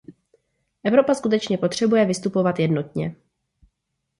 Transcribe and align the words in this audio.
Evropa 0.83 1.13
skutečně 1.15 1.57
potřebuje 1.57 2.05
vystupovat 2.05 2.59
jednotně. 2.59 3.15